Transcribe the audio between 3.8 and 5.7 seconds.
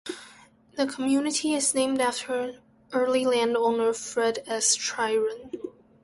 Fred S. Tryon.